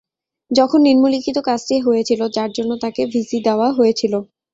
যখন 0.51 0.79
নিম্নলিখিত 0.81 1.37
কাজটি 1.47 1.75
হয়েছিল 1.79 2.21
যার 2.35 2.49
জন্য 2.51 2.71
তাঁকে 2.81 3.01
ভিসি 3.13 3.37
দেওয়া 3.47 3.67
হয়েছিল। 3.71 4.13